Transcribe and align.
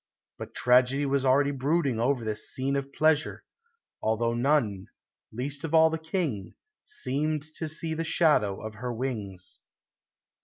But 0.39 0.55
tragedy 0.55 1.05
was 1.05 1.25
already 1.25 1.51
brooding 1.51 1.99
over 1.99 2.25
this 2.25 2.49
scene 2.49 2.75
of 2.75 2.91
pleasure, 2.91 3.43
although 4.01 4.33
none, 4.33 4.87
least 5.31 5.63
of 5.63 5.75
all 5.75 5.91
the 5.91 5.99
King, 5.99 6.55
seemed 6.83 7.43
to 7.57 7.67
see 7.67 7.93
the 7.93 8.03
shadow 8.03 8.59
of 8.65 8.73
her 8.73 8.91
wings. 8.91 9.59